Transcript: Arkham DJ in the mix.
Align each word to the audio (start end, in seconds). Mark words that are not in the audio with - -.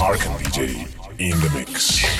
Arkham 0.00 0.36
DJ 0.38 0.88
in 1.18 1.38
the 1.40 1.50
mix. 1.50 2.13